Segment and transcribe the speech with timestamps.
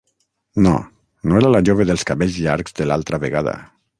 [0.67, 0.71] No,
[1.31, 3.57] no era la jove dels cabells llargs de l'altra vegada.